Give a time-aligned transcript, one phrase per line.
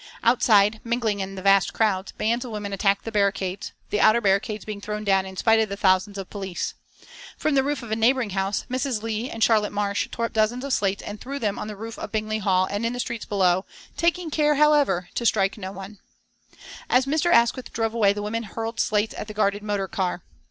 [0.23, 4.65] Outside, mingling in the vast crowds, bands of women attacked the barricades, the outer barricades
[4.65, 6.73] being thrown down in spite of the thousands of police.
[7.37, 9.03] From the roof of a neighbouring house Mrs.
[9.03, 11.99] Leigh and Charlotte Marsh tore up dozens of slates and threw them on the roof
[11.99, 15.99] of Bingley Hall and in the streets below, taking care, however, to strike no one.
[16.89, 17.31] As Mr.
[17.31, 20.23] Asquith drove away the women hurled slates at the guarded motor car.